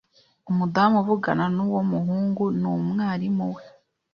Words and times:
Umudamu 0.49 0.95
uvugana 1.01 1.45
nuwo 1.55 1.81
muhungu 1.91 2.43
ni 2.59 2.67
umwarimu 2.73 3.45
we. 3.53 3.63